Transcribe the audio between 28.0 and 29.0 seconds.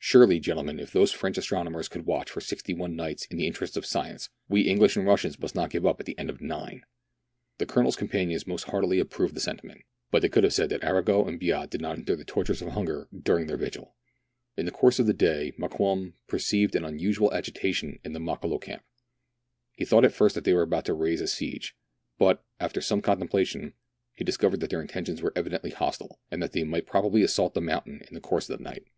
in the course of the night.